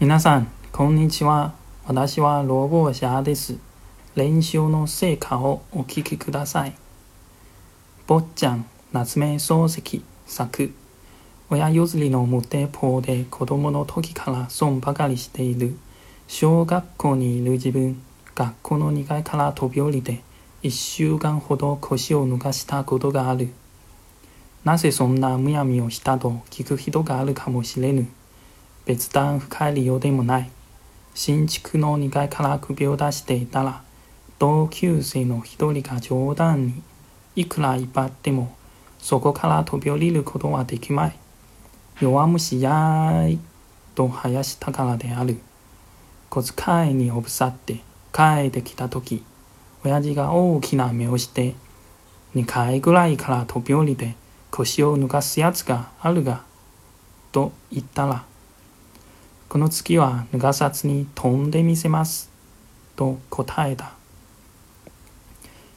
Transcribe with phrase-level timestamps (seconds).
[0.00, 1.54] 皆さん、こんにちは。
[1.84, 3.56] 私はロボシです。
[4.14, 6.74] 練習の成果をお聞きください。
[8.06, 10.72] 坊ちゃん、夏目漱石作。
[11.50, 15.76] 親譲りの無鉄砲で子供の時から損ばかりしている。
[16.28, 18.00] 小学校にいる自分、
[18.36, 20.22] 学校の2階から飛び降りて、
[20.62, 23.48] 1週間ほど腰を抜かしたことがある。
[24.62, 28.06] なぜそんなむやみをしたと聞く人があるかもしれぬ。
[28.88, 30.50] 別段深い理由でもない。
[31.14, 33.82] 新築の2階から首を出していたら、
[34.38, 36.82] 同級生の一人が冗談に、
[37.36, 38.56] いくら威張っても、
[38.98, 41.18] そこから飛び降りることはできまい。
[42.00, 43.38] 弱虫やーい、
[43.94, 45.36] と生やしたからである。
[46.30, 47.82] 小遣いにおぶさって
[48.14, 49.22] 帰ってきたとき、
[49.84, 51.54] 親父が大きな目をして、
[52.34, 54.14] 2階ぐらいから飛び降りて
[54.50, 56.42] 腰を抜かすやつがあるが、
[57.32, 58.24] と言ったら、
[59.48, 62.30] この月は脱がさずに飛んでみせます。
[62.96, 63.94] と答えた。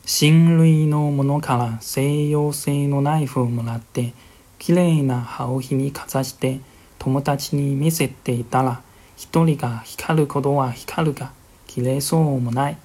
[0.05, 4.13] 親類のものから西洋製のナイフをもらって、
[4.59, 6.59] きれいな葉を火にかざして
[6.99, 8.81] 友達に見せていたら、
[9.15, 11.31] 一人が光ることは光るが、
[11.65, 12.77] 切れそうもない。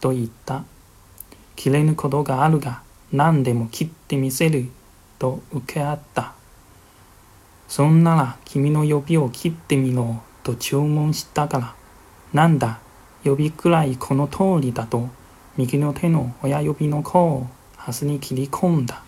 [0.00, 0.64] と言った。
[1.54, 2.80] 切れぬことがあるが、
[3.12, 4.70] 何でも切ってみせる。
[5.18, 6.32] と受け合った。
[7.74, 11.74] そんなら君の指を切ってみろと注文したから、
[12.32, 12.78] なんだ、
[13.24, 15.08] 指くらいこの通りだと、
[15.56, 19.02] 右の手の親指の甲をはすに切り込んだ。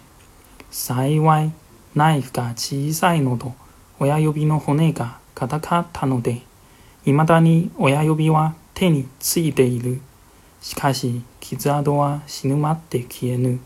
[0.69, 1.53] 幸い、
[1.95, 3.55] ナイフが小さいのと、
[4.01, 6.43] 親指の骨が硬かったので、
[7.05, 10.01] 未だに親指は手についている。
[10.61, 13.61] しかし、傷跡は死ぬまって消えぬ。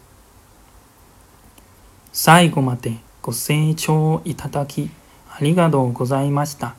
[2.12, 4.88] 最後までご清聴いただき
[5.30, 6.74] ありがとうございました。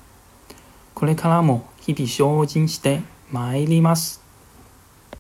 [0.96, 4.21] これからも日々精進してまいります。